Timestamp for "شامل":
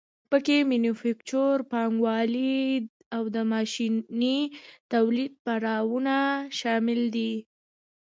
6.59-7.01